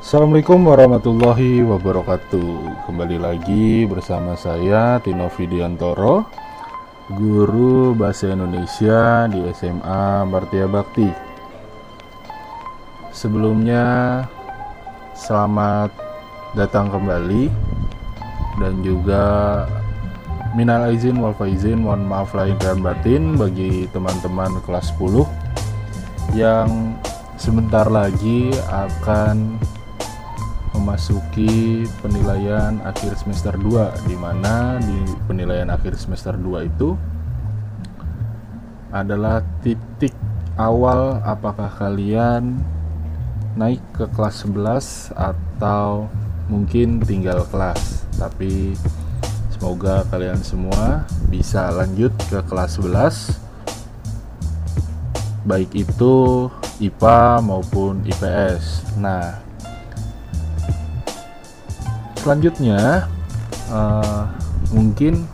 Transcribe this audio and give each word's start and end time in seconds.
Assalamualaikum 0.00 0.64
warahmatullahi 0.64 1.60
wabarakatuh. 1.60 2.88
Kembali 2.88 3.20
lagi 3.20 3.84
bersama 3.84 4.32
saya 4.32 4.96
Tino 5.04 5.28
Vidiantoro 5.28 6.24
Guru 7.12 7.92
Bahasa 7.92 8.32
Indonesia 8.32 9.28
di 9.28 9.44
SMA 9.52 10.24
Martia 10.24 10.64
Bakti. 10.64 11.04
Sebelumnya 13.12 14.24
Selamat 15.12 15.92
datang 16.56 16.88
kembali. 16.88 17.52
Dan 18.56 18.80
juga 18.80 19.68
Minal 20.56 20.96
izin 20.96 21.20
wal 21.20 21.36
faizin 21.36 21.84
Mohon 21.84 22.08
maaf 22.08 22.32
lahir 22.32 22.56
dan 22.56 22.80
batin 22.80 23.36
Bagi 23.36 23.84
teman-teman 23.92 24.64
kelas 24.64 24.96
10 24.96 26.32
Yang 26.32 26.96
sebentar 27.36 27.84
lagi 27.84 28.48
akan 28.72 29.60
memasuki 30.90 31.86
penilaian 32.02 32.82
akhir 32.82 33.14
semester 33.14 33.54
2 33.54 34.10
di 34.10 34.18
mana 34.18 34.74
di 34.82 34.98
penilaian 35.30 35.70
akhir 35.70 35.94
semester 35.94 36.34
2 36.34 36.66
itu 36.66 36.98
adalah 38.90 39.38
titik 39.62 40.10
awal 40.58 41.22
apakah 41.22 41.70
kalian 41.78 42.58
naik 43.54 43.78
ke 43.94 44.02
kelas 44.18 44.42
11 44.42 45.14
atau 45.14 46.10
mungkin 46.50 46.98
tinggal 47.06 47.46
kelas. 47.46 48.02
Tapi 48.18 48.74
semoga 49.54 50.02
kalian 50.10 50.42
semua 50.42 51.06
bisa 51.30 51.70
lanjut 51.70 52.10
ke 52.26 52.42
kelas 52.50 52.82
11 52.82 53.38
baik 55.46 55.70
itu 55.72 56.50
IPA 56.82 57.40
maupun 57.46 58.04
IPS 58.04 58.84
nah 59.00 59.49
selanjutnya 62.20 63.08
uh, 63.72 64.28
mungkin 64.76 65.24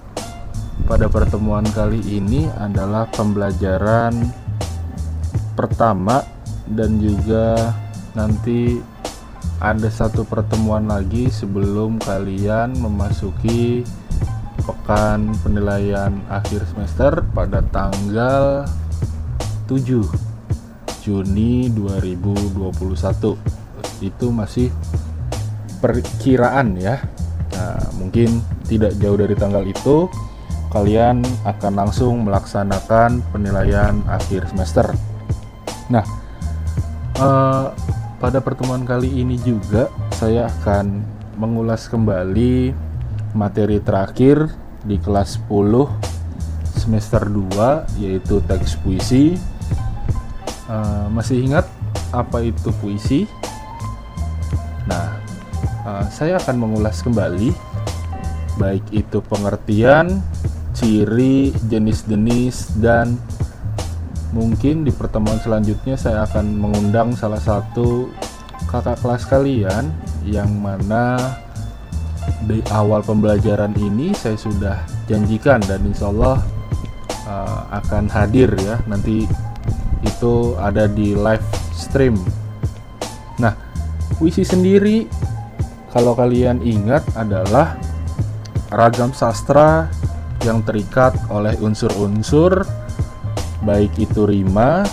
pada 0.86 1.10
pertemuan 1.10 1.66
kali 1.74 1.98
ini 2.06 2.46
adalah 2.62 3.10
pembelajaran 3.10 4.14
pertama 5.58 6.22
dan 6.70 7.02
juga 7.02 7.74
nanti 8.14 8.78
ada 9.58 9.90
satu 9.90 10.22
pertemuan 10.22 10.86
lagi 10.86 11.26
sebelum 11.26 11.98
kalian 11.98 12.78
memasuki 12.78 13.82
pekan 14.62 15.34
penilaian 15.42 16.22
akhir 16.30 16.62
semester 16.70 17.24
pada 17.34 17.66
tanggal 17.74 18.62
7 19.66 20.06
Juni 21.02 21.66
2021 21.70 23.34
itu 24.02 24.26
masih 24.30 24.68
perkiraan 25.78 26.76
ya. 26.78 27.00
Nah, 27.56 27.80
mungkin 27.96 28.44
tidak 28.68 28.96
jauh 29.00 29.16
dari 29.16 29.34
tanggal 29.38 29.64
itu 29.64 30.10
kalian 30.74 31.24
akan 31.46 31.72
langsung 31.72 32.26
melaksanakan 32.26 33.24
penilaian 33.32 34.02
akhir 34.10 34.50
semester. 34.52 34.92
Nah, 35.88 36.04
eh, 37.16 37.66
pada 38.16 38.38
pertemuan 38.40 38.84
kali 38.84 39.08
ini 39.08 39.40
juga 39.40 39.88
saya 40.16 40.48
akan 40.48 41.04
mengulas 41.36 41.88
kembali 41.88 42.72
materi 43.36 43.76
terakhir 43.84 44.48
di 44.88 44.96
kelas 44.96 45.36
10 45.48 45.88
semester 46.76 47.28
2 47.28 48.00
yaitu 48.00 48.40
teks 48.44 48.80
puisi. 48.80 49.36
Uh, 50.66 51.06
masih 51.14 51.46
ingat 51.46 51.66
apa 52.10 52.42
itu 52.42 52.74
puisi? 52.82 53.30
Uh, 55.86 56.02
saya 56.10 56.42
akan 56.42 56.66
mengulas 56.66 56.98
kembali 56.98 57.54
baik 58.58 58.82
itu 58.90 59.22
pengertian, 59.22 60.18
ciri, 60.74 61.54
jenis-jenis 61.70 62.74
dan 62.82 63.14
mungkin 64.34 64.82
di 64.82 64.90
pertemuan 64.90 65.38
selanjutnya 65.38 65.94
saya 65.94 66.26
akan 66.26 66.58
mengundang 66.58 67.14
salah 67.14 67.38
satu 67.38 68.10
kakak 68.66 68.98
kelas 68.98 69.24
kalian 69.30 69.94
yang 70.26 70.50
mana 70.58 71.38
di 72.50 72.58
awal 72.74 73.00
pembelajaran 73.06 73.70
ini 73.78 74.10
saya 74.10 74.34
sudah 74.34 74.82
janjikan 75.06 75.62
dan 75.70 75.86
insya 75.86 76.10
Allah 76.10 76.42
uh, 77.30 77.60
akan 77.78 78.10
hadir 78.10 78.50
ya 78.58 78.82
nanti 78.90 79.22
itu 80.02 80.58
ada 80.58 80.90
di 80.90 81.14
live 81.14 81.46
stream. 81.70 82.18
Nah, 83.38 83.54
puisi 84.18 84.42
sendiri 84.42 85.06
kalau 85.96 86.12
kalian 86.12 86.60
ingat 86.60 87.00
adalah 87.16 87.80
ragam 88.68 89.16
sastra 89.16 89.88
yang 90.44 90.60
terikat 90.60 91.16
oleh 91.32 91.56
unsur-unsur 91.64 92.68
baik 93.64 93.96
itu 93.96 94.28
rima, 94.28 94.84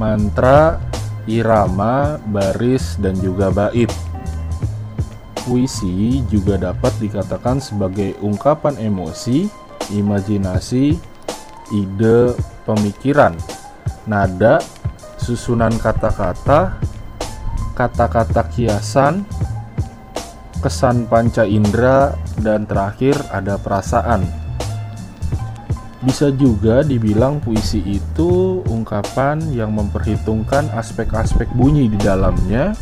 mantra, 0.00 0.80
irama, 1.28 2.16
baris 2.32 2.96
dan 2.96 3.20
juga 3.20 3.52
bait. 3.52 3.92
Puisi 5.44 6.24
juga 6.26 6.56
dapat 6.56 6.90
dikatakan 7.04 7.60
sebagai 7.60 8.16
ungkapan 8.24 8.80
emosi, 8.80 9.46
imajinasi, 9.92 10.96
ide, 11.70 12.34
pemikiran, 12.64 13.36
nada, 14.08 14.58
susunan 15.20 15.70
kata-kata, 15.78 16.80
kata-kata 17.78 18.42
kiasan, 18.50 19.22
kesan 20.66 21.06
panca 21.06 21.46
indera, 21.46 22.10
dan 22.42 22.66
terakhir 22.66 23.14
ada 23.30 23.54
perasaan. 23.54 24.26
Bisa 26.02 26.34
juga 26.34 26.82
dibilang 26.82 27.38
puisi 27.38 27.78
itu 27.86 28.66
ungkapan 28.66 29.38
yang 29.54 29.70
memperhitungkan 29.78 30.66
aspek-aspek 30.74 31.46
bunyi 31.54 31.86
di 31.86 31.94
dalamnya 32.02 32.74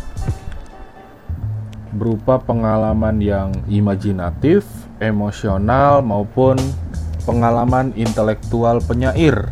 berupa 1.92 2.40
pengalaman 2.40 3.20
yang 3.20 3.52
imajinatif, 3.68 4.64
emosional 5.04 6.00
maupun 6.00 6.56
pengalaman 7.28 7.92
intelektual 8.00 8.80
penyair 8.80 9.44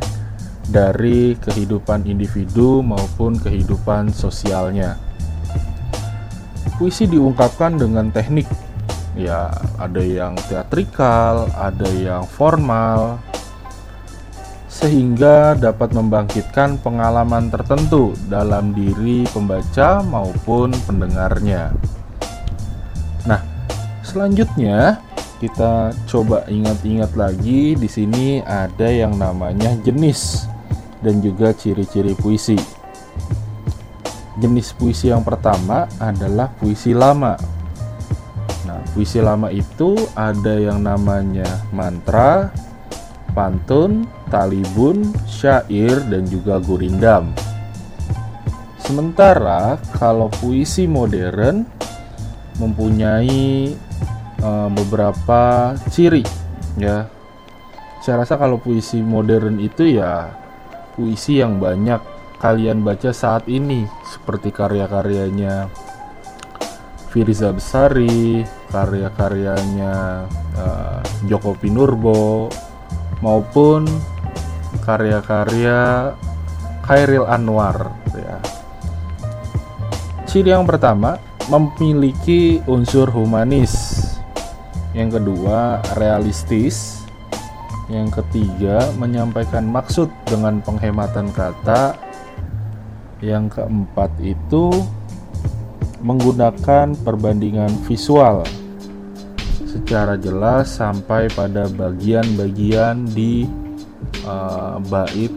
dari 0.72 1.37
kehidupan 1.37 2.09
individu 2.09 2.81
maupun 2.81 3.37
kehidupan 3.37 4.09
sosialnya 4.09 4.97
puisi 6.82 7.06
diungkapkan 7.06 7.78
dengan 7.78 8.10
teknik 8.10 8.50
ya 9.15 9.54
ada 9.78 10.03
yang 10.03 10.34
teatrikal 10.50 11.47
ada 11.54 11.87
yang 11.94 12.26
formal 12.26 13.22
sehingga 14.66 15.54
dapat 15.54 15.94
membangkitkan 15.94 16.82
pengalaman 16.82 17.54
tertentu 17.54 18.19
dalam 18.26 18.75
diri 18.75 19.22
pembaca 19.31 20.03
maupun 20.03 20.75
pendengarnya. 20.88 21.70
Nah, 23.31 23.38
selanjutnya 24.03 24.99
kita 25.38 25.94
coba 26.10 26.43
ingat-ingat 26.50 27.14
lagi 27.14 27.78
di 27.78 27.87
sini 27.87 28.43
ada 28.43 28.91
yang 28.91 29.14
namanya 29.20 29.76
jenis 29.87 30.50
dan 30.99 31.22
juga 31.22 31.54
ciri-ciri 31.54 32.19
puisi. 32.19 32.59
Jenis 34.42 34.75
puisi 34.75 35.06
yang 35.06 35.22
pertama 35.22 35.86
adalah 36.03 36.50
puisi 36.58 36.91
lama. 36.91 37.38
Nah, 38.66 38.82
puisi 38.91 39.22
lama 39.22 39.47
itu 39.54 39.94
ada 40.19 40.58
yang 40.58 40.82
namanya 40.82 41.47
mantra, 41.70 42.50
pantun, 43.38 44.02
talibun, 44.34 45.14
syair, 45.31 46.02
dan 46.10 46.26
juga 46.26 46.58
gurindam. 46.58 47.31
Sementara 48.82 49.78
kalau 49.94 50.26
puisi 50.42 50.91
modern 50.91 51.62
mempunyai 52.58 53.72
uh, 54.43 54.69
beberapa 54.75 55.72
ciri 55.87 56.26
ya. 56.82 57.06
Saya 58.02 58.26
rasa 58.26 58.34
kalau 58.34 58.58
puisi 58.58 58.99
modern 58.99 59.62
itu 59.62 59.87
ya 59.87 60.34
puisi 60.99 61.38
yang 61.38 61.62
banyak 61.62 62.12
kalian 62.43 62.83
baca 62.83 63.15
saat 63.15 63.47
ini 63.47 63.87
seperti 64.03 64.50
karya-karyanya 64.50 65.71
Firza 67.15 67.55
Besari, 67.55 68.43
karya-karyanya 68.75 70.27
uh, 70.59 70.99
Joko 71.31 71.55
Pinurbo 71.55 72.50
maupun 73.23 73.87
karya-karya 74.83 76.11
Khairil 76.83 77.31
Anwar 77.31 77.94
ya. 78.11 78.43
Ciri 80.27 80.50
yang 80.50 80.67
pertama 80.67 81.23
memiliki 81.47 82.59
unsur 82.67 83.06
humanis. 83.15 84.03
Yang 84.99 85.23
kedua, 85.23 85.79
realistis. 85.94 87.06
Yang 87.87 88.25
ketiga, 88.25 88.89
menyampaikan 88.97 89.69
maksud 89.69 90.09
dengan 90.25 90.65
penghematan 90.65 91.29
kata 91.31 92.12
yang 93.22 93.46
keempat 93.46 94.10
itu 94.20 94.74
menggunakan 96.02 96.98
perbandingan 97.06 97.70
visual 97.86 98.42
secara 99.64 100.20
jelas 100.20 100.76
sampai 100.76 101.32
pada 101.32 101.70
bagian-bagian 101.70 103.08
di 103.08 103.48
uh, 104.26 104.76
bait 104.90 105.32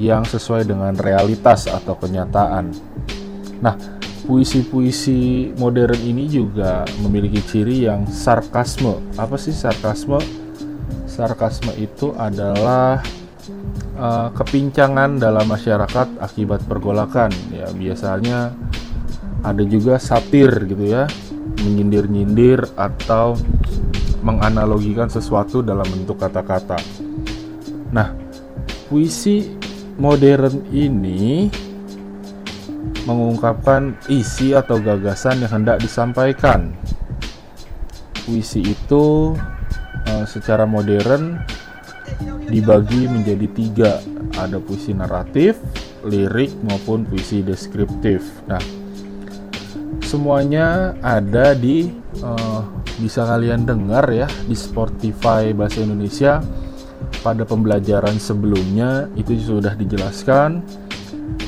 yang 0.00 0.26
sesuai 0.26 0.66
dengan 0.66 0.96
realitas 0.98 1.70
atau 1.70 1.94
kenyataan. 1.94 2.74
Nah, 3.62 3.74
puisi-puisi 4.26 5.52
modern 5.58 5.98
ini 6.02 6.26
juga 6.26 6.82
memiliki 7.02 7.42
ciri 7.44 7.86
yang 7.86 8.06
sarkasme. 8.10 8.98
Apa 9.14 9.38
sih 9.38 9.54
sarkasme? 9.54 10.18
Sarkasme 11.06 11.74
itu 11.74 12.14
adalah 12.14 13.02
uh, 13.98 14.30
kepincangan 14.32 15.18
dalam 15.18 15.44
masyarakat 15.50 16.22
akibat 16.22 16.62
pergolakan. 16.64 17.34
Ya, 17.50 17.68
biasanya 17.74 18.54
ada 19.42 19.62
juga 19.66 19.98
satir 19.98 20.50
gitu 20.70 20.86
ya, 20.86 21.10
menyindir-nyindir 21.62 22.64
atau 22.78 23.34
menganalogikan 24.22 25.10
sesuatu 25.10 25.62
dalam 25.62 25.86
bentuk 25.86 26.18
kata-kata. 26.18 26.78
Nah, 27.94 28.14
puisi 28.90 29.46
modern 29.98 30.66
ini 30.70 31.50
mengungkapkan 33.06 33.96
isi 34.12 34.52
atau 34.52 34.78
gagasan 34.78 35.42
yang 35.42 35.62
hendak 35.62 35.80
disampaikan. 35.80 36.74
Puisi 38.26 38.60
itu 38.60 39.32
uh, 40.04 40.24
secara 40.28 40.68
modern 40.68 41.40
dibagi 42.48 43.04
menjadi 43.06 43.46
tiga, 43.52 43.92
ada 44.40 44.56
puisi 44.58 44.96
naratif, 44.96 45.60
lirik 46.08 46.52
maupun 46.64 47.04
puisi 47.04 47.44
deskriptif. 47.44 48.24
Nah, 48.48 48.60
semuanya 50.00 50.96
ada 51.04 51.52
di 51.52 51.92
uh, 52.24 52.64
bisa 52.98 53.28
kalian 53.28 53.68
dengar 53.68 54.08
ya 54.10 54.26
di 54.48 54.56
Spotify 54.56 55.52
bahasa 55.52 55.84
Indonesia. 55.84 56.40
Pada 57.22 57.42
pembelajaran 57.42 58.18
sebelumnya 58.18 59.06
itu 59.14 59.38
sudah 59.38 59.74
dijelaskan. 59.74 60.62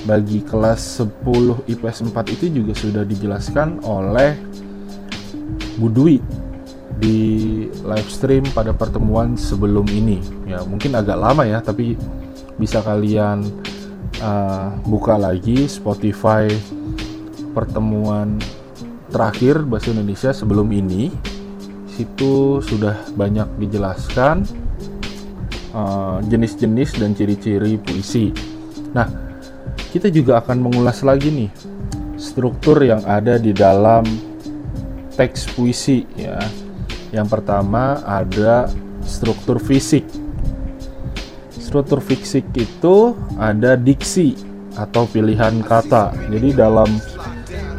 Bagi 0.08 0.40
kelas 0.44 1.02
10 1.04 1.68
IPS 1.68 2.08
4 2.08 2.36
itu 2.36 2.46
juga 2.48 2.72
sudah 2.72 3.04
dijelaskan 3.04 3.84
oleh 3.84 4.32
Budwi 5.76 6.39
di 7.00 7.20
live 7.82 8.10
stream 8.12 8.44
pada 8.52 8.76
pertemuan 8.76 9.34
sebelum 9.34 9.88
ini 9.88 10.20
ya 10.44 10.60
mungkin 10.68 10.92
agak 10.94 11.16
lama 11.16 11.48
ya 11.48 11.64
tapi 11.64 11.96
bisa 12.60 12.84
kalian 12.84 13.40
uh, 14.20 14.76
buka 14.84 15.16
lagi 15.16 15.64
Spotify 15.64 16.46
pertemuan 17.56 18.36
terakhir 19.08 19.64
bahasa 19.64 19.96
Indonesia 19.96 20.30
sebelum 20.30 20.68
ini 20.70 21.08
situ 21.88 22.60
sudah 22.60 22.94
banyak 23.16 23.48
dijelaskan 23.56 24.44
Eh, 25.70 26.18
jenis-jenis 26.26 26.90
uh, 26.90 26.96
dan 26.98 27.10
ciri-ciri 27.14 27.78
puisi. 27.78 28.34
Nah, 28.90 29.06
kita 29.94 30.10
juga 30.10 30.42
akan 30.42 30.66
mengulas 30.66 31.06
lagi 31.06 31.30
nih 31.30 31.46
struktur 32.18 32.82
yang 32.82 33.06
ada 33.06 33.38
di 33.38 33.54
dalam 33.54 34.02
teks 35.14 35.46
puisi 35.54 36.02
ya. 36.18 36.42
Yang 37.10 37.26
pertama 37.38 38.02
ada 38.06 38.70
struktur 39.02 39.58
fisik. 39.58 40.06
Struktur 41.50 42.02
fisik 42.02 42.46
itu 42.54 43.14
ada 43.38 43.78
diksi 43.78 44.34
atau 44.74 45.06
pilihan 45.06 45.62
kata. 45.62 46.14
Jadi 46.30 46.54
dalam 46.54 46.88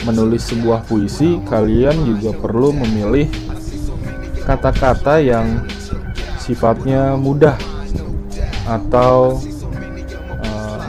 menulis 0.03 0.47
sebuah 0.51 0.83
puisi, 0.87 1.39
kalian 1.47 1.95
juga 2.07 2.35
perlu 2.35 2.73
memilih 2.75 3.27
kata-kata 4.43 5.21
yang 5.21 5.63
sifatnya 6.41 7.15
mudah 7.15 7.55
atau 8.65 9.37
uh, 10.41 10.79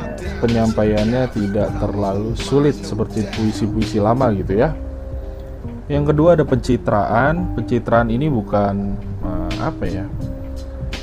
penyampaiannya 0.41 1.29
tidak 1.31 1.69
terlalu 1.77 2.33
sulit 2.35 2.75
seperti 2.81 3.27
puisi-puisi 3.37 4.00
lama 4.00 4.33
gitu 4.33 4.56
ya. 4.59 4.73
Yang 5.90 6.14
kedua 6.14 6.38
ada 6.38 6.44
pencitraan. 6.46 7.55
Pencitraan 7.58 8.08
ini 8.11 8.31
bukan 8.31 8.94
uh, 9.23 9.52
apa 9.62 9.84
ya? 9.87 10.06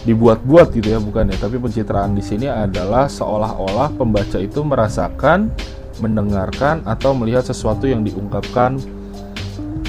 dibuat-buat 0.08 0.72
gitu 0.74 0.96
ya 0.96 1.00
bukan 1.04 1.28
ya, 1.28 1.38
tapi 1.38 1.60
pencitraan 1.60 2.16
di 2.16 2.24
sini 2.24 2.48
adalah 2.48 3.12
seolah-olah 3.12 4.00
pembaca 4.00 4.40
itu 4.40 4.64
merasakan, 4.64 5.52
mendengarkan 6.00 6.80
atau 6.88 7.12
melihat 7.12 7.44
sesuatu 7.44 7.84
yang 7.84 8.08
diungkapkan 8.08 8.80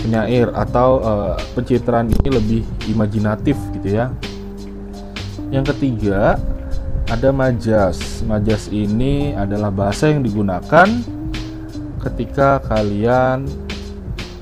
penyair 0.03 0.51
atau 0.51 0.99
uh, 1.01 1.35
pencitraan 1.55 2.11
ini 2.11 2.29
lebih 2.33 2.63
imajinatif 2.91 3.55
gitu 3.79 4.03
ya. 4.03 4.11
Yang 5.55 5.77
ketiga 5.77 6.41
ada 7.07 7.31
majas. 7.31 8.23
Majas 8.27 8.67
ini 8.71 9.35
adalah 9.39 9.71
bahasa 9.71 10.11
yang 10.11 10.27
digunakan 10.27 10.89
ketika 12.01 12.59
kalian 12.67 13.47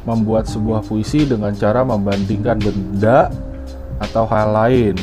membuat 0.08 0.48
sebuah 0.48 0.80
puisi 0.88 1.28
dengan 1.28 1.52
cara 1.52 1.84
membandingkan 1.84 2.56
benda 2.56 3.28
atau 4.00 4.24
hal 4.24 4.48
lain. 4.56 4.96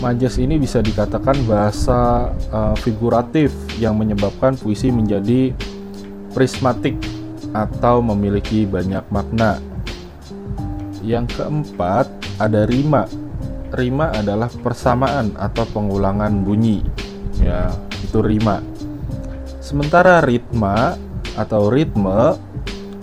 Majas 0.00 0.40
ini 0.40 0.56
bisa 0.56 0.80
dikatakan 0.80 1.36
bahasa 1.46 2.32
uh, 2.50 2.74
figuratif 2.80 3.52
yang 3.76 3.94
menyebabkan 4.00 4.56
puisi 4.56 4.88
menjadi 4.88 5.52
prismatik 6.32 6.96
atau 7.52 8.00
memiliki 8.00 8.64
banyak 8.64 9.04
makna. 9.12 9.60
Yang 11.04 11.38
keempat, 11.38 12.08
ada 12.40 12.66
rima 12.66 13.06
rima 13.72 14.12
adalah 14.12 14.52
persamaan 14.52 15.32
atau 15.40 15.64
pengulangan 15.72 16.44
bunyi. 16.44 16.84
Ya, 17.40 17.72
itu 18.04 18.20
rima. 18.20 18.60
Sementara 19.58 20.20
ritma 20.20 20.94
atau 21.34 21.72
ritme 21.72 22.36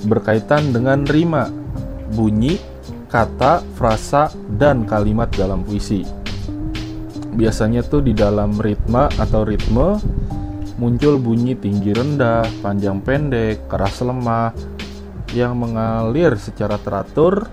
berkaitan 0.06 0.72
dengan 0.72 1.04
rima, 1.04 1.50
bunyi, 2.14 2.56
kata, 3.10 3.66
frasa, 3.76 4.30
dan 4.56 4.86
kalimat 4.86 5.28
dalam 5.34 5.66
puisi. 5.66 6.06
Biasanya 7.36 7.86
tuh 7.88 8.04
di 8.04 8.12
dalam 8.12 8.60
ritma 8.60 9.08
atau 9.16 9.48
ritme 9.48 9.96
muncul 10.80 11.20
bunyi 11.20 11.60
tinggi 11.60 11.92
rendah, 11.92 12.48
panjang 12.64 13.04
pendek, 13.04 13.68
keras 13.68 14.00
lemah 14.00 14.56
yang 15.36 15.60
mengalir 15.60 16.40
secara 16.40 16.80
teratur 16.80 17.46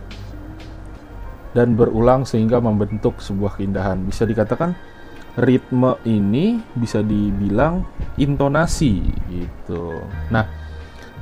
dan 1.53 1.75
berulang 1.75 2.23
sehingga 2.29 2.63
membentuk 2.63 3.19
sebuah 3.19 3.59
keindahan. 3.59 4.05
Bisa 4.07 4.29
dikatakan 4.29 4.77
ritme 5.37 6.01
ini 6.09 6.61
bisa 6.77 7.05
dibilang 7.05 7.85
intonasi 8.17 9.05
gitu. 9.29 10.01
Nah, 10.33 10.66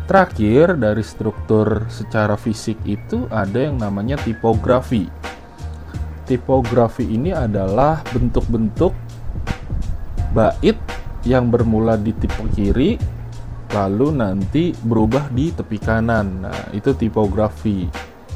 terakhir 0.05 0.77
dari 0.77 1.01
struktur 1.01 1.89
secara 1.89 2.37
fisik 2.37 2.77
itu 2.85 3.25
ada 3.33 3.69
yang 3.69 3.81
namanya 3.81 4.21
tipografi. 4.21 5.09
Tipografi 6.25 7.05
ini 7.05 7.33
adalah 7.33 8.01
bentuk-bentuk 8.13 8.93
bait 10.33 10.77
yang 11.25 11.49
bermula 11.49 11.97
di 11.97 12.13
tipe 12.17 12.45
kiri 12.53 12.97
lalu 13.73 14.15
nanti 14.15 14.71
berubah 14.71 15.33
di 15.33 15.51
tepi 15.51 15.79
kanan. 15.83 16.47
Nah, 16.47 16.71
itu 16.71 16.95
tipografi 16.95 17.89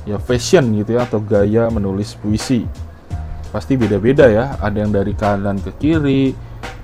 ya 0.08 0.16
fashion 0.16 0.72
gitu 0.80 0.96
ya 0.96 1.04
atau 1.04 1.20
gaya 1.20 1.68
menulis 1.68 2.16
puisi 2.16 2.64
pasti 3.48 3.80
beda-beda 3.80 4.28
ya 4.28 4.56
ada 4.60 4.76
yang 4.80 4.92
dari 4.92 5.12
kanan 5.16 5.60
ke 5.60 5.72
kiri 5.80 6.32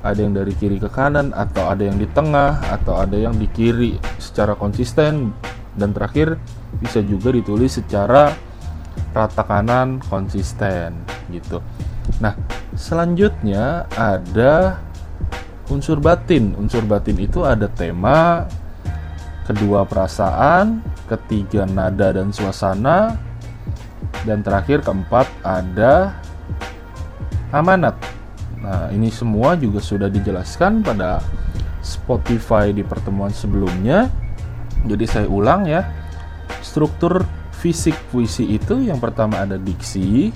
ada 0.05 0.21
yang 0.21 0.37
dari 0.37 0.53
kiri 0.53 0.77
ke 0.77 0.93
kanan 0.93 1.33
atau 1.33 1.73
ada 1.73 1.81
yang 1.81 1.97
di 1.97 2.05
tengah 2.13 2.61
atau 2.69 3.01
ada 3.01 3.17
yang 3.17 3.35
di 3.41 3.49
kiri 3.49 3.97
secara 4.21 4.53
konsisten. 4.53 5.33
Dan 5.75 5.91
terakhir 5.91 6.39
bisa 6.79 7.03
juga 7.03 7.35
ditulis 7.35 7.81
secara 7.81 8.31
rata 9.11 9.43
kanan 9.43 9.99
konsisten 10.07 10.95
gitu. 11.33 11.59
Nah 12.21 12.37
selanjutnya 12.77 13.89
ada 13.97 14.79
unsur 15.73 15.99
batin. 15.99 16.53
Unsur 16.61 16.85
batin 16.85 17.19
itu 17.19 17.43
ada 17.43 17.67
tema 17.67 18.45
kedua 19.49 19.89
perasaan, 19.89 20.85
ketiga 21.09 21.65
nada 21.65 22.13
dan 22.13 22.33
suasana, 22.33 23.17
dan 24.25 24.41
terakhir 24.41 24.85
keempat 24.85 25.27
ada 25.45 26.17
amanat. 27.53 28.14
Nah, 28.65 28.89
ini 28.89 29.13
semua 29.13 29.61
juga 29.61 29.85
sudah 29.85 30.09
dijelaskan 30.09 30.81
pada 30.81 31.21
Spotify 31.85 32.73
di 32.73 32.81
pertemuan 32.81 33.29
sebelumnya. 33.29 34.09
Jadi 34.89 35.05
saya 35.05 35.29
ulang 35.29 35.69
ya. 35.69 35.85
Struktur 36.65 37.29
fisik 37.61 37.93
puisi 38.09 38.57
itu 38.57 38.81
yang 38.81 38.97
pertama 39.01 39.45
ada 39.45 39.61
diksi, 39.61 40.33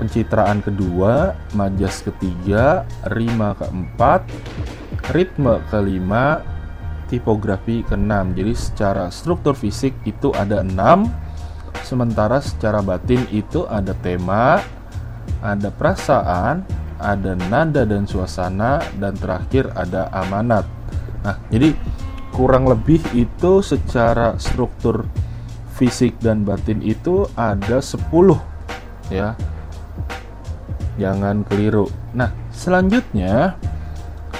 pencitraan 0.00 0.64
kedua, 0.64 1.36
majas 1.52 2.00
ketiga, 2.00 2.88
rima 3.12 3.52
keempat, 3.56 4.24
ritme 5.12 5.60
kelima, 5.68 6.44
tipografi 7.08 7.84
ke-6. 7.86 8.36
Jadi 8.36 8.52
secara 8.52 9.04
struktur 9.08 9.56
fisik 9.56 9.96
itu 10.04 10.32
ada 10.36 10.60
6, 10.60 10.72
sementara 11.80 12.42
secara 12.44 12.84
batin 12.84 13.24
itu 13.32 13.64
ada 13.68 13.96
tema, 14.04 14.60
ada 15.40 15.70
perasaan, 15.72 16.66
ada 17.00 17.36
nada 17.48 17.82
dan 17.84 18.08
suasana, 18.08 18.80
dan 18.96 19.16
terakhir 19.16 19.70
ada 19.76 20.08
amanat. 20.12 20.64
Nah, 21.22 21.36
jadi 21.50 21.74
kurang 22.36 22.68
lebih 22.68 23.00
itu 23.16 23.64
secara 23.64 24.36
struktur 24.36 25.08
fisik 25.76 26.16
dan 26.20 26.44
batin 26.44 26.80
itu 26.80 27.28
ada 27.36 27.80
10 27.80 28.40
ya. 29.12 29.36
Jangan 30.96 31.44
keliru. 31.44 31.88
Nah, 32.16 32.32
selanjutnya 32.48 33.56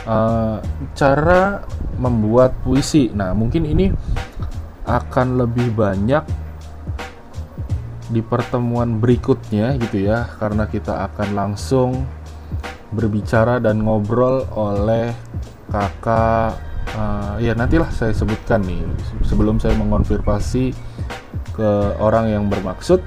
uh, 0.08 0.64
cara 0.96 1.60
membuat 2.00 2.56
puisi. 2.64 3.12
Nah, 3.12 3.36
mungkin 3.36 3.68
ini 3.68 3.92
akan 4.88 5.36
lebih 5.36 5.74
banyak 5.76 6.24
di 8.06 8.22
pertemuan 8.22 9.02
berikutnya 9.02 9.74
gitu 9.82 10.06
ya, 10.06 10.30
karena 10.38 10.70
kita 10.70 11.10
akan 11.10 11.28
langsung 11.34 12.06
berbicara 12.96 13.60
dan 13.60 13.84
ngobrol 13.84 14.48
oleh 14.56 15.12
kakak 15.68 16.56
uh, 16.96 17.36
ya 17.36 17.52
nantilah 17.52 17.92
saya 17.92 18.16
sebutkan 18.16 18.64
nih 18.64 18.80
sebelum 19.28 19.60
saya 19.60 19.76
mengonfirmasi 19.76 20.72
ke 21.52 21.70
orang 22.00 22.32
yang 22.32 22.44
bermaksud 22.48 23.04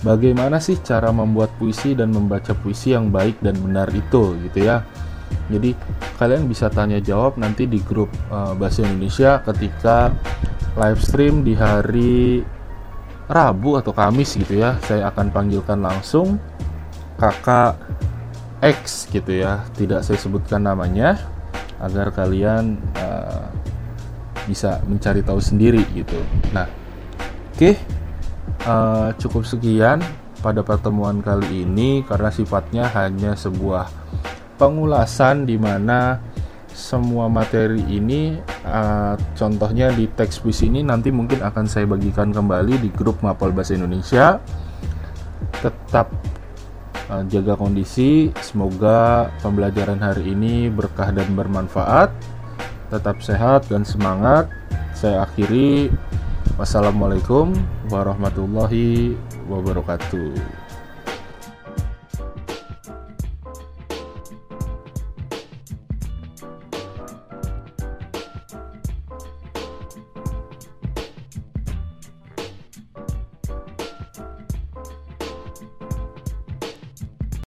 bagaimana 0.00 0.60
sih 0.60 0.80
cara 0.80 1.12
membuat 1.12 1.52
puisi 1.60 1.92
dan 1.92 2.12
membaca 2.12 2.56
puisi 2.56 2.96
yang 2.96 3.12
baik 3.12 3.40
dan 3.44 3.56
benar 3.60 3.88
itu 3.92 4.36
gitu 4.48 4.60
ya. 4.64 4.84
Jadi 5.50 5.74
kalian 6.18 6.46
bisa 6.46 6.70
tanya 6.70 6.98
jawab 7.02 7.38
nanti 7.38 7.66
di 7.66 7.78
grup 7.82 8.10
uh, 8.30 8.54
bahasa 8.54 8.86
Indonesia 8.86 9.42
ketika 9.46 10.14
live 10.78 11.00
stream 11.02 11.42
di 11.42 11.54
hari 11.54 12.42
Rabu 13.30 13.78
atau 13.78 13.94
Kamis 13.94 14.34
gitu 14.34 14.58
ya. 14.58 14.78
Saya 14.86 15.10
akan 15.10 15.30
panggilkan 15.30 15.78
langsung 15.78 16.38
kakak 17.18 17.78
X 18.60 19.08
gitu 19.10 19.40
ya. 19.40 19.64
Tidak 19.74 20.04
saya 20.04 20.20
sebutkan 20.20 20.64
namanya 20.64 21.16
agar 21.80 22.12
kalian 22.12 22.76
uh, 23.00 23.48
bisa 24.44 24.80
mencari 24.84 25.24
tahu 25.24 25.40
sendiri 25.40 25.80
gitu. 25.96 26.20
Nah 26.52 26.68
oke 27.56 27.56
okay, 27.56 27.74
uh, 28.64 29.08
eh, 29.08 29.08
cukup 29.20 29.44
sekian 29.44 30.00
pada 30.40 30.64
pertemuan 30.64 31.20
kali 31.20 31.64
ini 31.68 32.00
karena 32.04 32.32
sifatnya 32.32 32.88
hanya 32.96 33.36
sebuah 33.36 33.88
pengulasan 34.56 35.44
di 35.44 35.60
mana 35.60 36.20
semua 36.70 37.28
materi 37.28 37.82
ini 37.92 38.40
uh, 38.64 39.14
contohnya 39.36 39.92
di 39.92 40.08
teks 40.08 40.40
puisi 40.40 40.70
ini 40.72 40.80
nanti 40.80 41.12
mungkin 41.12 41.44
akan 41.44 41.68
saya 41.68 41.84
bagikan 41.84 42.32
kembali 42.32 42.80
di 42.80 42.88
grup 42.92 43.20
Mapol 43.20 43.52
Bahasa 43.52 43.76
Indonesia. 43.76 44.40
Tetap 45.60 46.08
Eh, 47.10 47.24
jaga 47.26 47.58
kondisi. 47.58 48.30
Semoga 48.38 49.26
pembelajaran 49.42 49.98
hari 49.98 50.30
ini 50.30 50.70
berkah 50.70 51.10
dan 51.10 51.34
bermanfaat. 51.34 52.14
Tetap 52.86 53.18
sehat 53.18 53.66
dan 53.66 53.82
semangat. 53.82 54.46
Saya 54.94 55.26
akhiri. 55.26 55.90
Wassalamualaikum 56.54 57.50
warahmatullahi 57.90 59.18
wabarakatuh. 59.50 60.59